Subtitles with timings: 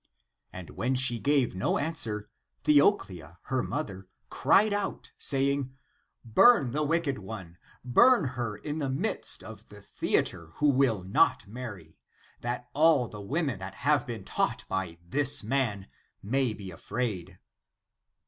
[0.51, 2.27] And when she gave no answer,
[2.63, 5.77] Theoclia, her mother, cried out saying:
[6.25, 11.45] "Burn the wicked one; burn her in the midst of the theatre who will not
[11.45, 11.99] marry,
[12.39, 15.87] that all the women that have been taught by this man
[16.23, 17.37] may be afraid."